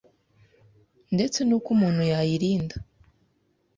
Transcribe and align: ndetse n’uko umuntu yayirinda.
ndetse 1.15 1.39
n’uko 1.43 1.67
umuntu 1.75 2.01
yayirinda. 2.11 2.75